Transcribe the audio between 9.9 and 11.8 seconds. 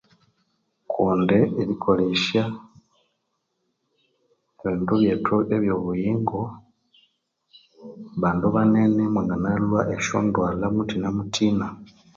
esyondwalhwa muthina muthina